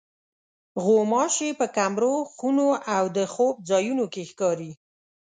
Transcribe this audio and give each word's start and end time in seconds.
غوماشې 0.83 1.49
په 1.59 1.65
کمرو، 1.75 2.15
خونو 2.35 2.67
او 2.95 3.03
د 3.17 3.19
خوب 3.33 3.55
ځایونو 3.69 4.05
کې 4.13 4.23
ښکاري. 4.29 4.71